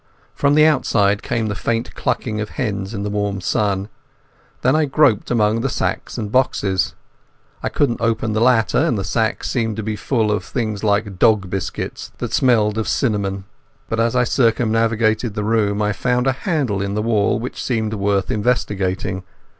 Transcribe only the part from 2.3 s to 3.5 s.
of hens in the warm